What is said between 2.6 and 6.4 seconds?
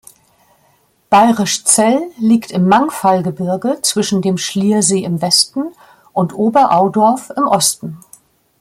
Mangfallgebirge zwischen dem Schliersee im Westen und